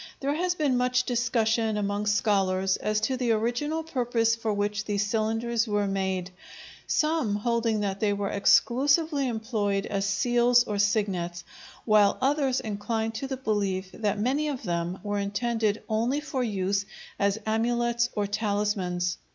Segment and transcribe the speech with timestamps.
[0.19, 5.05] There has been much discussion among scholars as to the original purpose for which these
[5.05, 6.31] cylinders were made,
[6.87, 11.43] some holding that they were exclusively employed as seals or signets,
[11.85, 16.87] while others incline to the belief that many of them were intended only for use
[17.19, 19.17] as amulets or talismans.